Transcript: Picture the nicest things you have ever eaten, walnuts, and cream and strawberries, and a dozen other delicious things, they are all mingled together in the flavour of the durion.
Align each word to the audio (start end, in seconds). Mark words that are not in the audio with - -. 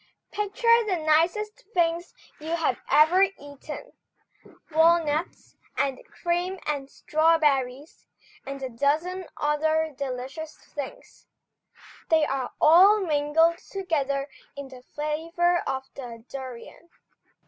Picture 0.31 0.83
the 0.87 0.97
nicest 0.97 1.63
things 1.75 2.15
you 2.39 2.55
have 2.55 2.79
ever 2.89 3.21
eaten, 3.21 3.93
walnuts, 4.71 5.55
and 5.77 6.01
cream 6.09 6.57
and 6.65 6.89
strawberries, 6.89 8.07
and 8.43 8.63
a 8.63 8.69
dozen 8.69 9.27
other 9.37 9.93
delicious 9.95 10.57
things, 10.57 11.27
they 12.09 12.25
are 12.25 12.51
all 12.59 13.01
mingled 13.01 13.59
together 13.59 14.27
in 14.55 14.69
the 14.69 14.81
flavour 14.81 15.61
of 15.69 15.83
the 15.93 16.25
durion. 16.27 16.89